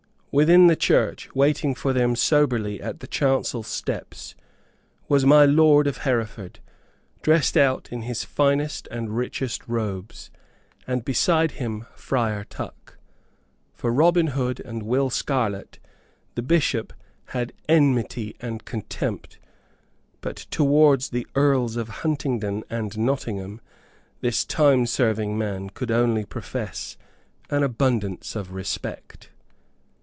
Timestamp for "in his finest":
7.91-8.87